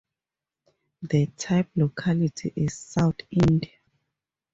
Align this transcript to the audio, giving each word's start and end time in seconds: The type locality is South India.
The 1.03 1.27
type 1.37 1.69
locality 1.75 2.51
is 2.55 2.73
South 2.75 3.17
India. 3.29 3.71